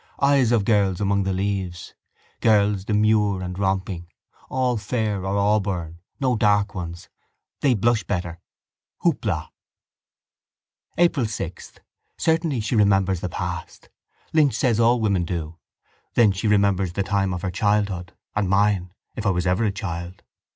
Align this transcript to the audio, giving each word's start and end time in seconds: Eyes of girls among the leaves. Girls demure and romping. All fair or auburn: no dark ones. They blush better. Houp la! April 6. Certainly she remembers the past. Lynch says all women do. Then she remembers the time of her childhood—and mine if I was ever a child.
Eyes 0.19 0.51
of 0.51 0.65
girls 0.65 0.99
among 0.99 1.25
the 1.25 1.31
leaves. 1.31 1.93
Girls 2.39 2.83
demure 2.85 3.43
and 3.43 3.59
romping. 3.59 4.07
All 4.49 4.75
fair 4.75 5.23
or 5.23 5.37
auburn: 5.37 5.99
no 6.19 6.35
dark 6.35 6.73
ones. 6.73 7.07
They 7.59 7.75
blush 7.75 8.03
better. 8.05 8.39
Houp 9.03 9.23
la! 9.25 9.49
April 10.97 11.27
6. 11.27 11.73
Certainly 12.17 12.61
she 12.61 12.75
remembers 12.75 13.19
the 13.19 13.29
past. 13.29 13.89
Lynch 14.33 14.55
says 14.55 14.79
all 14.79 14.99
women 14.99 15.23
do. 15.23 15.59
Then 16.15 16.31
she 16.31 16.47
remembers 16.47 16.93
the 16.93 17.03
time 17.03 17.31
of 17.31 17.43
her 17.43 17.51
childhood—and 17.51 18.49
mine 18.49 18.91
if 19.15 19.27
I 19.27 19.29
was 19.29 19.45
ever 19.45 19.65
a 19.65 19.71
child. 19.71 20.23